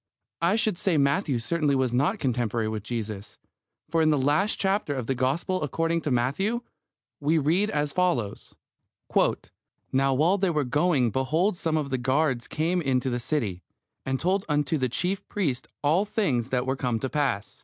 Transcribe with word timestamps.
I 0.41 0.55
should 0.55 0.79
say 0.79 0.97
Matthew 0.97 1.37
certainly 1.37 1.75
was 1.75 1.93
not 1.93 2.17
contemporary 2.17 2.67
with 2.67 2.81
Jesus, 2.81 3.37
for 3.87 4.01
in 4.01 4.09
the 4.09 4.17
last 4.17 4.55
chapter 4.55 4.95
of 4.95 5.05
the 5.05 5.13
Gospel 5.13 5.61
according 5.61 6.01
to 6.01 6.09
Matthew 6.09 6.61
we 7.19 7.37
read 7.37 7.69
as 7.69 7.93
follows: 7.93 8.55
Now 9.91 10.15
while 10.15 10.39
they 10.39 10.49
were 10.49 10.63
going 10.63 11.11
behold 11.11 11.55
some 11.55 11.77
of 11.77 11.91
the 11.91 11.99
guard 11.99 12.49
came 12.49 12.81
into 12.81 13.11
the 13.11 13.19
city, 13.19 13.61
and 14.03 14.19
told 14.19 14.43
unto 14.49 14.79
the 14.79 14.89
chief 14.89 15.27
priests 15.29 15.67
all 15.83 16.03
the 16.03 16.09
things 16.09 16.49
that 16.49 16.65
were 16.65 16.75
come 16.75 16.97
to 16.99 17.07
pass. 17.07 17.59